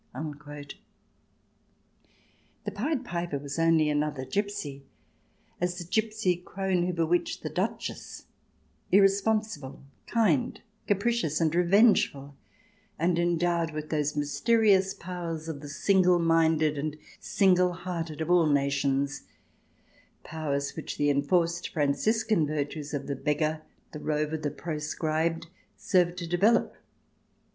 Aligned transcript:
."The 0.15 0.75
Pied 2.73 3.05
Piper 3.05 3.37
was 3.37 3.59
only 3.59 3.87
another 3.87 4.25
Gipsy, 4.25 4.83
as 5.61 5.77
the 5.77 5.83
gipsy 5.83 6.37
crone 6.37 6.87
who 6.87 6.91
bewitched 6.91 7.43
the 7.43 7.51
Duchess— 7.51 8.25
irrespon 8.91 9.41
sible, 9.45 9.81
kind, 10.07 10.59
capricious, 10.87 11.39
and 11.39 11.53
revengeful, 11.53 12.35
and 12.97 13.19
endowed 13.19 13.73
with 13.73 13.91
those 13.91 14.15
mysterious 14.17 14.95
powers 14.95 15.47
of 15.47 15.61
the 15.61 15.69
single 15.69 16.17
minded 16.17 16.79
and 16.79 16.97
single 17.19 17.73
hearted 17.73 18.21
of 18.21 18.31
all 18.31 18.47
nations— 18.47 19.25
powers 20.23 20.75
which 20.75 20.97
the 20.97 21.13
CH. 21.13 21.13
xiii] 21.13 21.13
GRAND 21.13 21.21
DUKES 21.21 21.77
AND 21.77 21.93
GIPSIES 21.93 22.31
179 22.31 22.45
enforced 22.47 22.47
Franciscan 22.47 22.47
virtues 22.47 22.93
of 22.95 23.05
the 23.05 23.15
beggar, 23.15 23.61
the 23.91 23.99
rover, 23.99 24.37
the 24.37 24.49
proscribed, 24.49 25.45
serve 25.77 26.15
to 26.15 26.25
develop. 26.25 26.75